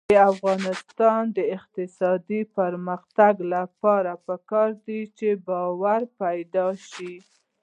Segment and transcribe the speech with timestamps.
[0.11, 7.13] د افغانستان د اقتصادي پرمختګ لپاره پکار ده چې باور پیدا شي.